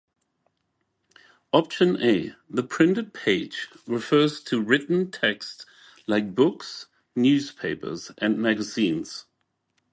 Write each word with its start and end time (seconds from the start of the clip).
Option 1.53 2.01
A, 2.01 2.33
the 2.49 2.63
printed 2.63 3.13
page, 3.13 3.69
refers 3.85 4.41
to 4.45 4.59
written 4.59 5.11
texts 5.11 5.63
like 6.07 6.33
books, 6.33 6.87
newspapers, 7.15 8.11
and 8.17 8.39
magazines. 8.39 9.25